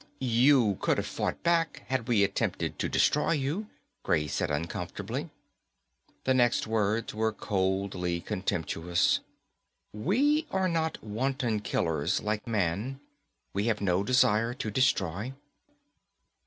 _"You 0.17 0.79
could 0.81 0.97
have 0.97 1.05
fought 1.05 1.43
back, 1.43 1.83
had 1.85 2.07
we 2.07 2.23
attempted 2.23 2.79
to 2.79 2.89
destroy 2.89 3.33
you," 3.33 3.67
Gray 4.01 4.25
said 4.25 4.49
uncomfortably. 4.49 5.29
The 6.23 6.33
next 6.33 6.65
words 6.65 7.13
were 7.13 7.31
coldly 7.31 8.19
contemptuous. 8.19 9.19
_We 9.95 10.47
are 10.49 10.67
not 10.67 11.03
wanton 11.03 11.59
killers, 11.59 12.19
like 12.19 12.47
man. 12.47 12.99
We 13.53 13.65
have 13.65 13.79
no 13.79 14.03
desire 14.03 14.55
to 14.55 14.71
destroy. 14.71 15.33